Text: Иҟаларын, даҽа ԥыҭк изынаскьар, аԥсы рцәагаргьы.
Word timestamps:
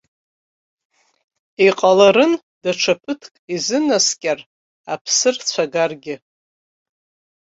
Иҟаларын, 1.67 2.33
даҽа 2.61 2.93
ԥыҭк 3.01 3.33
изынаскьар, 3.53 4.39
аԥсы 4.93 5.29
рцәагаргьы. 5.35 6.15